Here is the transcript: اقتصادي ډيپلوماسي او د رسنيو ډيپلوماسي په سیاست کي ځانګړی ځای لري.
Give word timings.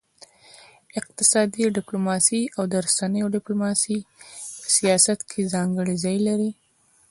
اقتصادي 0.99 1.63
ډيپلوماسي 1.77 2.41
او 2.57 2.63
د 2.71 2.73
رسنيو 2.85 3.31
ډيپلوماسي 3.35 3.97
په 4.59 4.67
سیاست 4.77 5.19
کي 5.29 5.41
ځانګړی 5.53 5.95
ځای 6.03 6.17
لري. 6.27 6.51